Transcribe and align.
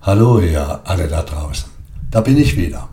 Hallo 0.00 0.38
ihr 0.38 0.80
alle 0.84 1.08
da 1.08 1.22
draußen. 1.22 1.70
Da 2.10 2.20
bin 2.20 2.38
ich 2.38 2.56
wieder. 2.56 2.88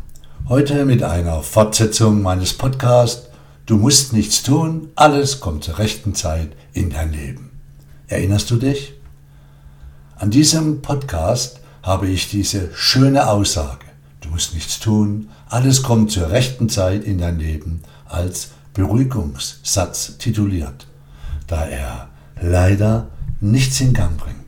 Heute 0.50 0.86
mit 0.86 1.04
einer 1.04 1.44
Fortsetzung 1.44 2.22
meines 2.22 2.54
Podcasts 2.54 3.30
Du 3.68 3.78
musst 3.78 4.14
nichts 4.14 4.44
tun, 4.44 4.90
alles 4.96 5.40
kommt 5.40 5.64
zur 5.64 5.80
rechten 5.80 6.14
Zeit 6.14 6.52
in 6.74 6.92
dein 6.92 7.12
Leben. 7.12 7.50
Erinnerst 8.08 8.52
du 8.52 8.58
dich? 8.58 8.94
An 10.18 10.30
diesem 10.30 10.84
Podcast 10.84 11.62
habe 11.82 12.08
ich 12.08 12.30
diese 12.30 12.70
schöne 12.76 13.28
Aussage, 13.28 13.86
du 14.22 14.30
musst 14.30 14.54
nichts 14.54 14.80
tun, 14.80 15.30
alles 15.48 15.82
kommt 15.82 16.12
zur 16.12 16.30
rechten 16.30 16.70
Zeit 16.70 17.04
in 17.04 17.18
dein 17.18 17.40
Leben, 17.40 17.82
als 18.08 18.50
Beruhigungssatz 18.76 20.18
tituliert, 20.20 20.86
da 21.48 21.66
er 21.66 22.10
leider 22.40 23.10
nichts 23.42 23.82
in 23.82 23.94
Gang 23.94 24.18
bringt. 24.18 24.45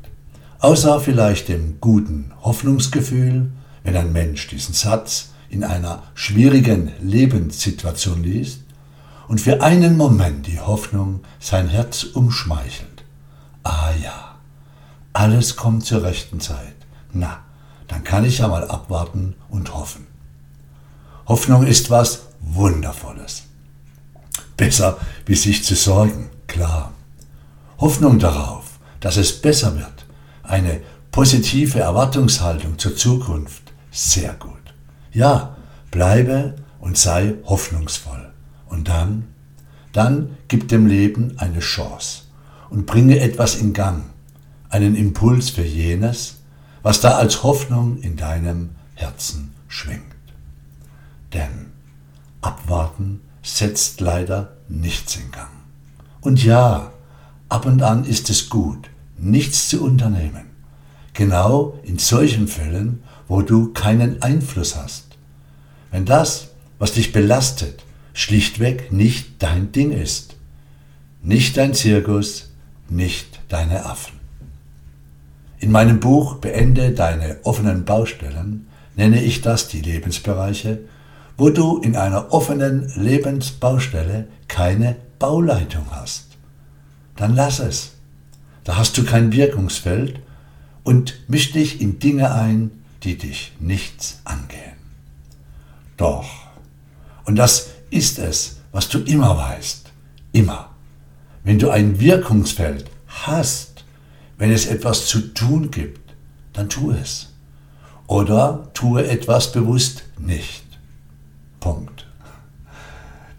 Außer 0.60 1.00
vielleicht 1.00 1.50
dem 1.50 1.80
guten 1.80 2.32
Hoffnungsgefühl, 2.42 3.52
wenn 3.84 3.96
ein 3.96 4.11
Mensch 4.11 4.47
diesen 4.47 4.74
Satz 4.74 5.30
in 5.50 5.64
einer 5.64 6.04
schwierigen 6.16 6.92
Lebenssituation 7.00 8.24
liest 8.24 8.61
und 9.28 9.39
für 9.39 9.61
einen 9.61 9.97
Moment 9.97 10.47
die 10.47 10.60
Hoffnung 10.60 11.21
sein 11.39 11.68
Herz 11.68 12.04
umschmeichelt. 12.04 13.04
Ah 13.64 13.92
ja, 14.04 14.36
alles 15.14 15.56
kommt 15.56 15.86
zur 15.86 16.04
rechten 16.04 16.39
Zeit. 16.39 16.75
Na, 17.14 17.39
dann 17.88 18.04
kann 18.04 18.25
ich 18.25 18.39
ja 18.39 18.47
mal 18.47 18.68
abwarten 18.68 19.36
und 19.50 19.74
hoffen. 19.74 20.08
Hoffnung 21.28 21.66
ist 21.66 21.89
was 21.89 22.28
Wundervolles. 22.39 23.44
Besser 24.55 24.97
wie 25.25 25.36
sich 25.36 25.64
zu 25.64 25.75
sorgen, 25.75 26.30
klar. 26.47 26.94
Hoffnung 27.80 28.19
darauf, 28.19 28.80
dass 29.00 29.18
es 29.18 29.42
besser 29.42 29.75
wird, 29.75 29.96
eine 30.47 30.82
positive 31.11 31.79
Erwartungshaltung 31.79 32.78
zur 32.78 32.95
Zukunft. 32.95 33.73
Sehr 33.92 34.33
gut. 34.33 34.53
Ja, 35.11 35.58
bleibe 35.92 36.55
und 36.80 36.97
sei 36.97 37.35
hoffnungsvoll. 37.45 38.31
Und 38.67 38.88
dann, 38.88 39.27
dann 39.94 40.38
gib 40.47 40.67
dem 40.67 40.88
Leben 40.88 41.33
eine 41.38 41.59
Chance 41.59 42.23
und 42.69 42.85
bringe 42.85 43.19
etwas 43.19 43.55
in 43.55 43.73
Gang, 43.73 44.03
einen 44.69 44.95
Impuls 44.95 45.49
für 45.49 45.63
jenes, 45.63 46.35
was 46.83 47.02
da 47.02 47.17
als 47.17 47.44
Hoffnung 47.44 48.00
in 48.00 48.16
deinem 48.16 48.72
Herzen 48.95 49.53
schwingt. 49.67 50.03
Denn 51.33 51.72
abwarten 52.41 53.22
setzt 53.41 54.02
leider 54.02 54.53
nichts 54.67 55.16
in 55.16 55.31
Gang. 55.31 55.50
Und 56.22 56.44
ja, 56.44 56.91
ab 57.50 57.66
und 57.66 57.81
an 57.81 58.03
ist 58.03 58.29
es 58.29 58.50
gut, 58.50 58.89
nichts 59.17 59.69
zu 59.69 59.83
unternehmen. 59.83 60.45
Genau 61.13 61.79
in 61.83 61.97
solchen 61.97 62.47
Fällen, 62.47 63.03
wo 63.27 63.41
du 63.41 63.73
keinen 63.73 64.21
Einfluss 64.21 64.75
hast. 64.75 65.17
Wenn 65.91 66.05
das, 66.05 66.49
was 66.79 66.93
dich 66.93 67.11
belastet, 67.11 67.83
schlichtweg 68.13 68.91
nicht 68.91 69.41
dein 69.41 69.71
Ding 69.71 69.91
ist. 69.91 70.35
Nicht 71.23 71.57
dein 71.57 71.73
Zirkus, 71.73 72.51
nicht 72.89 73.39
deine 73.49 73.85
Affen. 73.85 74.17
In 75.59 75.71
meinem 75.71 75.99
Buch 75.99 76.35
Beende 76.35 76.91
deine 76.91 77.38
offenen 77.43 77.83
Baustellen 77.83 78.67
nenne 78.95 79.23
ich 79.23 79.41
das 79.41 79.67
die 79.67 79.81
Lebensbereiche, 79.81 80.79
wo 81.38 81.49
du 81.49 81.79
in 81.79 81.95
einer 81.95 82.31
offenen 82.33 82.91
Lebensbaustelle 82.95 84.27
keine 84.47 84.95
Bauleitung 85.19 85.85
hast. 85.91 86.25
Dann 87.15 87.35
lass 87.35 87.59
es. 87.59 87.97
Da 88.67 88.75
hast 88.75 88.97
du 88.97 89.05
kein 89.05 89.31
Wirkungsfeld 89.31 90.19
und 90.83 91.21
misch 91.29 91.53
dich 91.53 91.79
in 91.79 91.99
Dinge 91.99 92.33
ein, 92.33 92.71
die 93.03 93.17
dich 93.17 93.53
nichts 93.61 94.19
angehen. 94.25 94.75
Doch, 95.95 96.27
und 97.23 97.38
das 97.38 97.69
ist 97.91 98.19
es, 98.19 98.57
was 98.73 98.89
du 98.89 98.99
immer 98.99 99.38
weißt, 99.38 99.89
immer, 100.33 100.72
wenn 101.45 101.59
du 101.59 101.69
ein 101.69 102.01
Wirkungsfeld 102.01 102.91
hast, 103.07 103.85
wenn 104.38 104.51
es 104.51 104.66
etwas 104.66 105.06
zu 105.06 105.33
tun 105.33 105.72
gibt, 105.72 106.13
dann 106.51 106.67
tu 106.67 106.91
es. 106.91 107.29
Oder 108.06 108.67
tue 108.73 109.07
etwas 109.07 109.53
bewusst 109.53 110.03
nicht. 110.19 110.66
Punkt. 111.61 112.06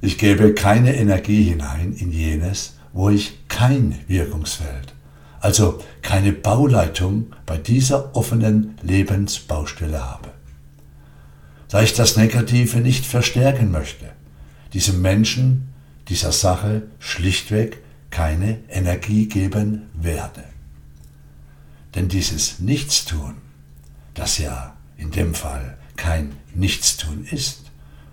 Ich 0.01 0.17
gebe 0.17 0.55
keine 0.55 0.97
Energie 0.97 1.43
hinein 1.43 1.93
in 1.93 2.13
jenes, 2.13 2.79
wo 2.95 3.11
ich 3.11 3.47
kein 3.49 3.95
Wirkungsfeld 4.07 4.95
also 5.41 5.83
keine 6.03 6.33
Bauleitung 6.33 7.35
bei 7.47 7.59
dieser 7.59 8.15
offenen 8.17 8.77
Lebensbaustelle 8.83 10.05
habe. 10.05 10.31
Da 11.69 11.83
ich 11.83 11.93
das 11.93 12.17
Negative 12.17 12.79
nicht 12.79 13.05
verstärken 13.05 13.71
möchte, 13.71 14.11
diesem 14.73 15.03
Menschen, 15.03 15.69
dieser 16.09 16.33
Sache 16.33 16.83
schlichtweg 16.99 17.83
keine 18.11 18.59
Energie 18.69 19.27
geben 19.27 19.91
werde. 19.95 20.45
Denn 21.95 22.09
dieses 22.09 22.59
Nichtstun, 22.61 23.35
das 24.15 24.39
ja 24.39 24.75
in 24.97 25.11
dem 25.11 25.35
Fall 25.35 25.77
kein 25.97 26.33
Nichtstun 26.55 27.25
ist, 27.25 27.71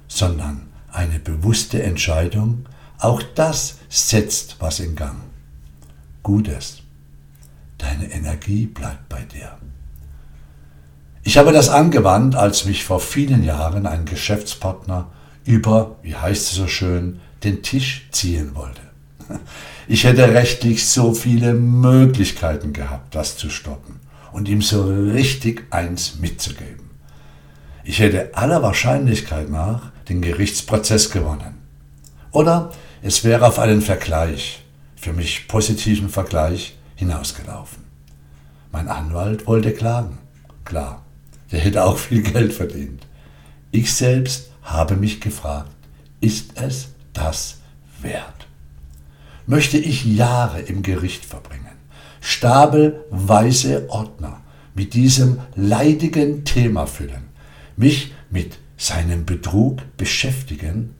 sondern 0.08 0.68
eine 0.92 1.20
bewusste 1.20 1.82
Entscheidung, 1.84 2.66
auch 3.00 3.22
das 3.36 3.80
setzt 3.90 4.58
was 4.60 4.80
in 4.80 4.96
Gang. 4.96 5.22
Gutes. 6.24 6.85
Deine 7.78 8.12
Energie 8.12 8.66
bleibt 8.66 9.10
bei 9.10 9.22
dir. 9.22 9.58
Ich 11.24 11.38
habe 11.38 11.52
das 11.52 11.70
angewandt, 11.70 12.36
als 12.36 12.66
mich 12.66 12.84
vor 12.84 13.00
vielen 13.00 13.44
Jahren 13.44 13.88
ein 13.88 14.06
Geschäftspartner 14.06 15.12
über, 15.44 15.96
wie 16.04 16.16
heißt 16.16 16.52
es 16.52 16.56
so 16.56 16.68
schön, 16.68 17.20
den 17.44 17.64
Tisch 17.64 18.08
ziehen 18.12 18.56
wollte. 18.56 18.82
Ich 19.88 20.04
hätte 20.04 20.34
rechtlich 20.34 20.88
so 20.88 21.14
viele 21.14 21.54
Möglichkeiten 21.54 22.74
gehabt, 22.74 23.14
das 23.14 23.38
zu 23.38 23.50
stoppen 23.50 24.00
und 24.32 24.50
ihm 24.50 24.62
so 24.62 24.84
richtig 24.84 25.68
eins 25.70 26.18
mitzugeben. 26.20 26.90
Ich 27.84 28.00
hätte 28.00 28.32
aller 28.34 28.64
Wahrscheinlichkeit 28.64 29.50
nach 29.50 29.92
den 30.10 30.22
Gerichtsprozess 30.22 31.12
gewonnen. 31.12 31.56
Oder 32.32 32.72
es 33.02 33.24
wäre 33.24 33.46
auf 33.46 33.60
einen 33.60 33.82
Vergleich, 33.82 34.64
für 34.96 35.14
mich 35.14 35.48
positiven 35.48 36.10
Vergleich, 36.10 36.76
hinausgelaufen. 36.96 37.84
Mein 38.72 38.88
Anwalt 38.88 39.48
wollte 39.48 39.72
klagen. 39.72 40.18
Klar, 40.64 41.04
der 41.52 41.60
hätte 41.60 41.84
auch 41.86 41.98
viel 41.98 42.22
Geld 42.22 42.54
verdient. 42.54 43.06
Ich 43.72 43.94
selbst 43.94 44.52
habe 44.64 44.96
mich 44.96 45.22
gefragt, 45.22 45.72
ist 46.22 46.52
es 46.56 46.90
das 47.14 47.58
wert? 48.02 48.48
Möchte 49.48 49.78
ich 49.78 50.06
Jahre 50.06 50.60
im 50.62 50.82
Gericht 50.82 51.24
verbringen, 51.24 51.78
stapelweise 52.20 53.90
Ordner 53.90 54.42
mit 54.74 54.94
diesem 54.94 55.40
leidigen 55.56 56.44
Thema 56.46 56.88
füllen, 56.88 57.26
mich 57.78 58.14
mit 58.30 58.58
seinem 58.78 59.26
Betrug 59.26 59.82
beschäftigen, 59.98 60.96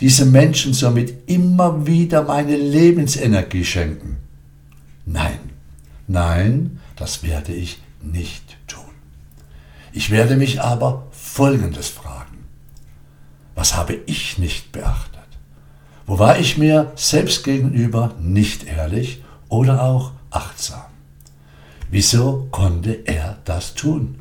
diesem 0.00 0.30
Menschen 0.30 0.74
somit 0.74 1.28
immer 1.28 1.86
wieder 1.86 2.22
meine 2.22 2.56
Lebensenergie 2.56 3.64
schenken? 3.64 4.27
Nein, 5.10 5.38
nein, 6.06 6.80
das 6.94 7.22
werde 7.22 7.54
ich 7.54 7.80
nicht 8.02 8.58
tun. 8.66 8.84
Ich 9.92 10.10
werde 10.10 10.36
mich 10.36 10.60
aber 10.60 11.06
Folgendes 11.12 11.88
fragen. 11.88 12.44
Was 13.54 13.74
habe 13.74 13.94
ich 14.06 14.36
nicht 14.36 14.70
beachtet? 14.70 15.18
Wo 16.06 16.18
war 16.18 16.38
ich 16.38 16.58
mir 16.58 16.92
selbst 16.94 17.42
gegenüber 17.42 18.14
nicht 18.20 18.64
ehrlich 18.64 19.24
oder 19.48 19.82
auch 19.82 20.12
achtsam? 20.30 20.84
Wieso 21.90 22.46
konnte 22.50 22.92
er 23.06 23.38
das 23.46 23.74
tun? 23.74 24.18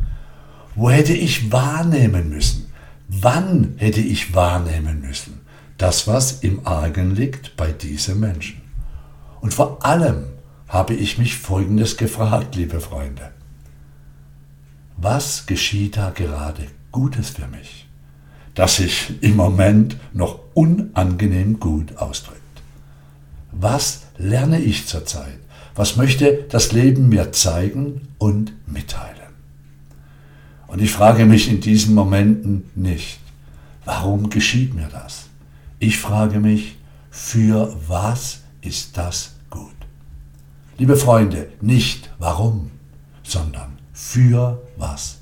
Wo 0.74 0.90
hätte 0.90 1.14
ich 1.14 1.52
wahrnehmen 1.52 2.30
müssen? 2.30 2.72
Wann 3.10 3.74
hätte 3.76 4.00
ich 4.00 4.34
wahrnehmen 4.34 5.02
müssen? 5.02 5.42
Das, 5.78 6.08
was 6.08 6.44
im 6.44 6.66
Argen 6.66 7.14
liegt 7.14 7.58
bei 7.58 7.74
diesem 7.74 8.22
Menschen. 8.22 8.62
Und 9.42 9.54
vor 9.54 9.86
allem, 9.86 10.37
habe 10.68 10.94
ich 10.94 11.18
mich 11.18 11.38
Folgendes 11.38 11.98
gefragt, 11.98 12.56
liebe 12.56 12.80
Freunde. 12.82 13.32
Was 14.98 15.46
geschieht 15.46 15.98
da 15.98 16.10
gerade 16.10 16.68
Gutes 16.92 17.30
für 17.30 17.48
mich, 17.48 17.88
das 18.56 18.78
sich 18.78 19.22
im 19.22 19.36
Moment 19.36 19.98
noch 20.14 20.40
unangenehm 20.54 21.60
gut 21.60 21.98
ausdrückt? 21.98 22.42
Was 23.52 24.08
lerne 24.18 24.60
ich 24.60 24.88
zurzeit? 24.88 25.40
Was 25.76 25.96
möchte 25.96 26.46
das 26.50 26.72
Leben 26.72 27.10
mir 27.10 27.32
zeigen 27.32 28.08
und 28.18 28.54
mitteilen? 28.68 29.16
Und 30.68 30.82
ich 30.82 30.92
frage 30.92 31.26
mich 31.26 31.50
in 31.50 31.62
diesen 31.62 31.94
Momenten 31.96 32.70
nicht, 32.76 33.20
warum 33.86 34.30
geschieht 34.30 34.74
mir 34.74 34.90
das? 34.92 35.28
Ich 35.80 35.98
frage 35.98 36.40
mich, 36.40 36.78
für 37.10 37.76
was 37.88 38.42
ist 38.62 38.98
das 38.98 39.37
Liebe 40.78 40.96
Freunde, 40.96 41.50
nicht 41.60 42.12
warum, 42.20 42.70
sondern 43.24 43.80
für 43.94 44.62
was 44.78 45.18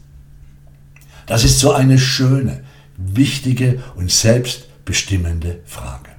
Das 1.28 1.44
ist 1.44 1.60
so 1.60 1.72
eine 1.72 1.98
schöne, 1.98 2.64
wichtige 2.98 3.82
und 3.96 4.12
selbstbestimmende 4.12 5.62
Frage. 5.66 6.12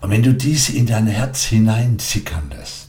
Und 0.00 0.10
wenn 0.10 0.22
du 0.22 0.34
diese 0.34 0.72
in 0.76 0.86
dein 0.86 1.06
Herz 1.06 1.44
hineinzickern 1.44 2.50
lässt, 2.50 2.88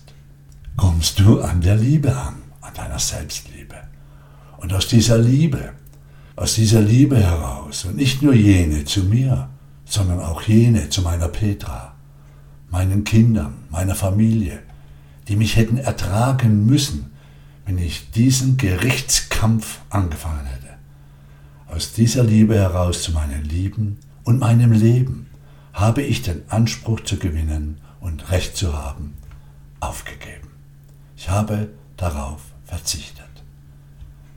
kommst 0.75 1.19
du 1.19 1.41
an 1.41 1.61
der 1.61 1.75
Liebe 1.75 2.15
an, 2.15 2.35
an 2.61 2.73
deiner 2.73 2.99
Selbstliebe. 2.99 3.75
Und 4.57 4.73
aus 4.73 4.87
dieser 4.87 5.17
Liebe, 5.17 5.73
aus 6.35 6.55
dieser 6.55 6.81
Liebe 6.81 7.17
heraus, 7.17 7.85
und 7.85 7.95
nicht 7.95 8.21
nur 8.21 8.33
jene 8.33 8.83
zu 8.85 9.03
mir, 9.03 9.49
sondern 9.85 10.19
auch 10.19 10.41
jene 10.41 10.89
zu 10.89 11.01
meiner 11.01 11.27
Petra, 11.27 11.95
meinen 12.69 13.03
Kindern, 13.03 13.65
meiner 13.69 13.95
Familie, 13.95 14.59
die 15.27 15.35
mich 15.35 15.55
hätten 15.55 15.77
ertragen 15.77 16.65
müssen, 16.65 17.11
wenn 17.65 17.77
ich 17.77 18.11
diesen 18.11 18.57
Gerichtskampf 18.57 19.79
angefangen 19.89 20.45
hätte. 20.45 20.73
Aus 21.67 21.93
dieser 21.93 22.23
Liebe 22.23 22.55
heraus 22.55 23.03
zu 23.03 23.11
meinen 23.13 23.43
Lieben 23.43 23.99
und 24.23 24.39
meinem 24.39 24.71
Leben 24.71 25.27
habe 25.73 26.01
ich 26.01 26.21
den 26.21 26.43
Anspruch 26.49 27.01
zu 27.01 27.17
gewinnen 27.17 27.79
und 27.99 28.31
Recht 28.31 28.55
zu 28.55 28.73
haben 28.73 29.13
aufgegeben. 29.79 30.49
Ich 31.17 31.29
habe 31.29 31.69
darauf 31.97 32.41
verzichtet. 32.65 33.23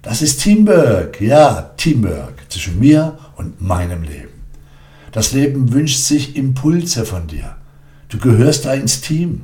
Das 0.02 0.22
ist 0.22 0.42
Teamwork, 0.42 1.20
ja, 1.20 1.62
Teamwork 1.76 2.44
zwischen 2.48 2.78
mir 2.78 3.18
und 3.36 3.60
meinem 3.60 4.02
Leben. 4.02 4.36
Das 5.12 5.32
Leben 5.32 5.72
wünscht 5.72 5.98
sich 5.98 6.36
Impulse 6.36 7.04
von 7.04 7.26
dir. 7.26 7.56
Du 8.08 8.18
gehörst 8.18 8.66
da 8.66 8.74
ins 8.74 9.00
Team. 9.00 9.42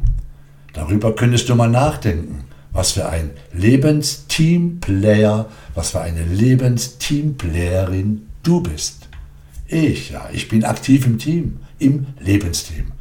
Darüber 0.72 1.14
könntest 1.14 1.48
du 1.48 1.54
mal 1.54 1.68
nachdenken, 1.68 2.44
was 2.72 2.92
für 2.92 3.08
ein 3.08 3.30
Lebensteamplayer, 3.52 5.46
was 5.74 5.90
für 5.90 6.00
eine 6.00 6.24
Lebensteamplayerin 6.24 8.26
du 8.42 8.62
bist. 8.62 9.08
Ich, 9.66 10.10
ja, 10.10 10.28
ich 10.32 10.48
bin 10.48 10.64
aktiv 10.64 11.06
im 11.06 11.18
Team, 11.18 11.60
im 11.78 12.06
Lebensteam. 12.18 12.92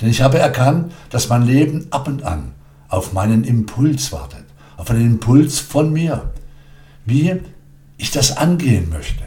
Denn 0.00 0.10
ich 0.10 0.22
habe 0.22 0.38
erkannt, 0.38 0.92
dass 1.10 1.28
mein 1.28 1.42
Leben 1.42 1.86
ab 1.90 2.08
und 2.08 2.22
an 2.22 2.52
auf 2.88 3.12
meinen 3.12 3.44
Impuls 3.44 4.12
wartet, 4.12 4.44
auf 4.76 4.90
einen 4.90 5.06
Impuls 5.06 5.60
von 5.60 5.92
mir, 5.92 6.32
wie 7.04 7.40
ich 7.96 8.10
das 8.10 8.36
angehen 8.36 8.88
möchte, 8.90 9.24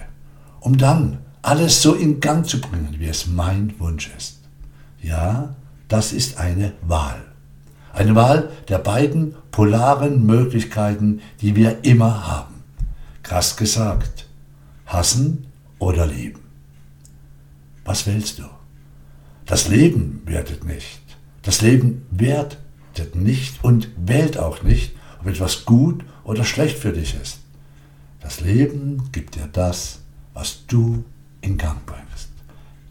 um 0.60 0.78
dann 0.78 1.20
alles 1.42 1.82
so 1.82 1.94
in 1.94 2.20
Gang 2.20 2.46
zu 2.46 2.60
bringen, 2.60 2.96
wie 2.98 3.08
es 3.08 3.28
mein 3.28 3.74
Wunsch 3.80 4.12
ist. 4.18 4.40
Ja, 5.02 5.56
das 5.88 6.14
ist 6.14 6.38
eine 6.38 6.74
Wahl. 6.82 7.33
Eine 7.94 8.16
Wahl 8.16 8.50
der 8.70 8.80
beiden 8.80 9.36
polaren 9.52 10.26
Möglichkeiten, 10.26 11.22
die 11.42 11.56
wir 11.56 11.86
immer 11.86 12.28
haben. 12.28 12.64
Krass 13.22 13.56
gesagt, 13.56 14.28
hassen 14.88 15.46
oder 15.78 16.08
lieben. 16.08 16.42
Was 17.86 18.08
willst 18.08 18.40
du? 18.40 18.44
Das 19.46 19.68
Leben 19.68 20.24
wertet 20.26 20.66
nicht. 20.66 21.02
Das 21.44 21.62
Leben 21.62 22.06
wertet 22.10 23.16
nicht 23.16 23.64
und 23.64 23.90
wählt 23.96 24.40
auch 24.40 24.64
nicht, 24.64 24.96
ob 25.20 25.28
etwas 25.28 25.66
gut 25.66 26.04
oder 26.24 26.44
schlecht 26.44 26.80
für 26.80 26.94
dich 26.94 27.16
ist. 27.22 27.40
Das 28.22 28.42
Leben 28.42 29.12
gibt 29.12 29.36
dir 29.36 29.50
das, 29.52 30.00
was 30.34 30.66
du 30.66 31.04
in 31.42 31.58
Gang 31.58 31.86
bringst. 31.86 32.30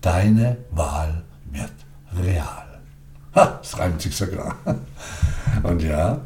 Deine 0.00 0.58
Wahl 0.70 1.24
wird 1.50 1.72
real. 2.22 2.61
Ha, 3.34 3.58
das 3.62 3.78
reimt 3.78 4.00
sich 4.02 4.14
sogar. 4.14 4.56
Und 5.62 5.82
ja, 5.82 6.20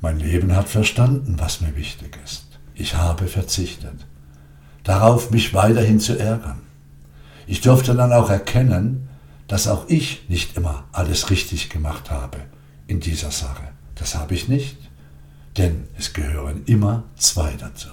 mein 0.00 0.18
Leben 0.18 0.54
hat 0.54 0.68
verstanden, 0.68 1.36
was 1.38 1.60
mir 1.60 1.76
wichtig 1.76 2.18
ist. 2.24 2.46
Ich 2.74 2.96
habe 2.96 3.26
verzichtet. 3.26 4.06
Darauf, 4.84 5.30
mich 5.30 5.54
weiterhin 5.54 6.00
zu 6.00 6.18
ärgern. 6.18 6.60
Ich 7.46 7.60
durfte 7.60 7.94
dann 7.94 8.12
auch 8.12 8.30
erkennen, 8.30 9.08
dass 9.46 9.68
auch 9.68 9.88
ich 9.88 10.28
nicht 10.28 10.56
immer 10.56 10.84
alles 10.92 11.30
richtig 11.30 11.70
gemacht 11.70 12.10
habe 12.10 12.38
in 12.86 13.00
dieser 13.00 13.30
Sache. 13.30 13.68
Das 13.94 14.14
habe 14.14 14.34
ich 14.34 14.48
nicht, 14.48 14.76
denn 15.56 15.84
es 15.98 16.12
gehören 16.12 16.62
immer 16.66 17.04
zwei 17.16 17.52
dazu. 17.58 17.88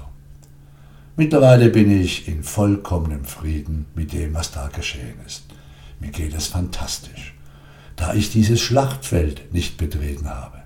Mittlerweile 1.15 1.69
bin 1.69 1.91
ich 1.91 2.27
in 2.27 2.43
vollkommenem 2.43 3.25
Frieden 3.25 3.85
mit 3.93 4.13
dem, 4.13 4.33
was 4.33 4.51
da 4.51 4.69
geschehen 4.69 5.19
ist. 5.25 5.43
Mir 5.99 6.11
geht 6.11 6.33
es 6.33 6.47
fantastisch, 6.47 7.33
da 7.99 8.13
ich 8.13 8.31
dieses 8.31 8.61
Schlachtfeld 8.61 9.53
nicht 9.53 9.77
betreten 9.77 10.29
habe. 10.29 10.59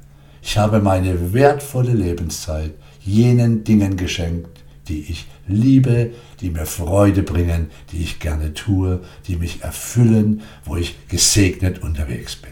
Ich 0.44 0.58
habe 0.58 0.80
meine 0.82 1.34
wertvolle 1.34 1.94
Lebenszeit 1.94 2.72
jenen 3.04 3.64
Dingen 3.64 3.98
geschenkt, 3.98 4.64
die 4.88 5.02
ich 5.10 5.26
liebe, 5.48 6.12
die 6.42 6.52
mir 6.52 6.68
Freude 6.68 7.24
bringen, 7.24 7.72
die 7.92 8.04
ich 8.04 8.20
gerne 8.20 8.54
tue, 8.54 9.02
die 9.28 9.38
mich 9.38 9.64
erfüllen, 9.64 10.42
wo 10.64 10.76
ich 10.76 11.08
gesegnet 11.08 11.82
unterwegs 11.82 12.36
bin. 12.36 12.52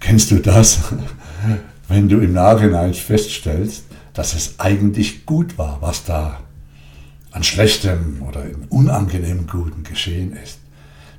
Kennst 0.00 0.30
du 0.30 0.38
das? 0.38 0.80
Wenn 1.88 2.08
du 2.08 2.20
im 2.20 2.34
Nachhinein 2.34 2.92
feststellst, 2.92 3.84
dass 4.12 4.34
es 4.34 4.60
eigentlich 4.60 5.24
gut 5.24 5.56
war, 5.56 5.80
was 5.80 6.04
da 6.04 6.40
an 7.30 7.42
schlechtem 7.42 8.22
oder 8.28 8.44
unangenehmem 8.68 9.46
Guten 9.46 9.82
geschehen 9.82 10.36
ist. 10.44 10.58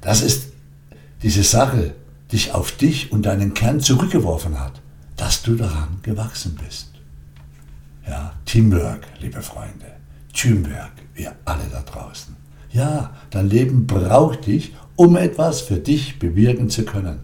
Das 0.01 0.21
ist 0.21 0.51
diese 1.24 1.44
Sache, 1.44 1.94
dich 2.31 2.54
auf 2.54 2.72
dich 2.72 3.12
und 3.12 3.25
deinen 3.25 3.54
Kern 3.54 3.80
zurückgeworfen 3.80 4.60
hat, 4.60 4.81
dass 5.18 5.44
du 5.44 5.56
daran 5.56 6.00
gewachsen 6.01 6.57
bist. 6.63 6.89
Ja, 8.07 8.33
Teamwork, 8.45 9.06
liebe 9.19 9.42
Freunde. 9.42 9.98
Teamwork, 10.33 10.94
wir 11.13 11.36
alle 11.45 11.66
da 11.72 11.81
draußen. 11.81 12.36
Ja, 12.72 13.12
dein 13.30 13.50
Leben 13.50 13.86
braucht 13.86 14.48
dich, 14.48 14.74
um 14.95 15.18
etwas 15.18 15.62
für 15.62 15.78
dich 15.78 16.19
bewirken 16.19 16.69
zu 16.69 16.83
können. 16.86 17.19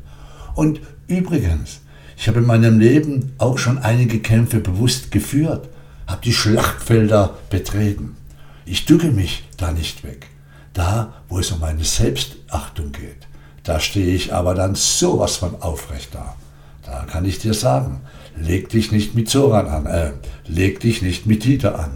Und 0.56 0.82
übrigens, 1.08 1.82
ich 2.18 2.28
habe 2.28 2.40
in 2.40 2.46
meinem 2.46 2.80
Leben 2.80 3.34
auch 3.38 3.58
schon 3.58 3.78
einige 3.78 4.20
Kämpfe 4.20 4.60
bewusst 4.60 5.12
geführt, 5.12 5.70
habe 6.08 6.22
die 6.24 6.34
Schlachtfelder 6.34 7.38
betreten. 7.50 8.18
Ich 8.66 8.86
ducke 8.86 9.12
mich 9.12 9.48
da 9.58 9.72
nicht 9.72 10.04
weg. 10.04 10.28
Da, 10.74 11.14
wo 11.30 11.40
es 11.40 11.52
um 11.52 11.60
meine 11.60 11.84
Selbstachtung 11.84 12.92
geht, 12.92 13.27
da 13.68 13.82
stehe 13.82 14.16
ich 14.16 14.34
aber 14.34 14.56
dann 14.56 14.76
sowas 14.76 15.36
von 15.36 15.62
aufrecht 15.62 16.16
da. 16.16 16.38
Da 16.86 17.04
kann 17.04 17.26
ich 17.26 17.40
dir 17.40 17.54
sagen, 17.54 18.00
leg 18.38 18.70
dich 18.70 18.94
nicht 18.94 19.14
mit 19.14 19.30
Zoran 19.30 19.68
an, 19.68 19.86
äh, 19.86 20.12
leg 20.46 20.80
dich 20.80 21.02
nicht 21.02 21.26
mit 21.26 21.44
Dieter 21.44 21.78
an. 21.78 21.92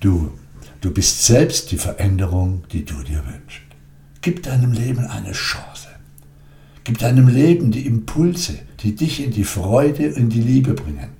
Du, 0.00 0.32
du 0.80 0.90
bist 0.90 1.26
selbst 1.26 1.70
die 1.70 1.76
Veränderung, 1.76 2.64
die 2.72 2.86
du 2.86 2.94
dir 3.02 3.22
wünschst. 3.26 3.60
Gib 4.22 4.42
deinem 4.42 4.72
Leben 4.72 5.04
eine 5.04 5.32
Chance. 5.32 5.88
Gib 6.84 6.98
deinem 6.98 7.28
Leben 7.28 7.70
die 7.70 7.86
Impulse, 7.86 8.58
die 8.80 8.94
dich 8.94 9.22
in 9.22 9.32
die 9.32 9.44
Freude 9.44 10.14
und 10.14 10.30
die 10.30 10.40
Liebe 10.40 10.72
bringen. 10.72 11.10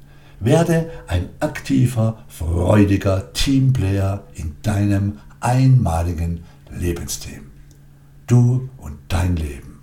Werde 0.40 0.90
ein 1.06 1.28
aktiver, 1.40 2.24
freudiger 2.28 3.32
Teamplayer 3.34 4.24
in 4.34 4.56
deinem 4.62 5.18
einmaligen 5.40 6.44
Lebensteam. 6.70 7.42
Du 8.26 8.68
dein 9.26 9.36
Leben. 9.36 9.80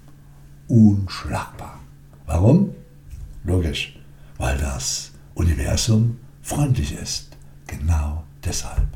Unschlagbar. 0.67 1.79
Warum? 2.25 2.73
Logisch, 3.43 3.99
weil 4.37 4.57
das 4.57 5.11
Universum 5.35 6.17
freundlich 6.41 6.93
ist. 6.93 7.35
Genau 7.67 8.23
deshalb. 8.43 8.87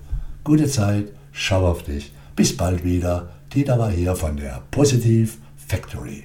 Gute 0.44 0.68
Zeit, 0.68 1.08
schau 1.32 1.68
auf 1.68 1.84
dich. 1.84 2.14
Bis 2.36 2.56
bald 2.56 2.84
wieder. 2.84 3.30
Dieter 3.54 3.78
war 3.78 3.92
hier 3.92 4.16
von 4.16 4.38
der 4.38 4.64
Positive 4.72 5.34
Factory. 5.58 6.24